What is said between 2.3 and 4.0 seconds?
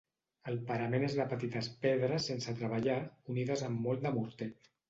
sense treballar unides amb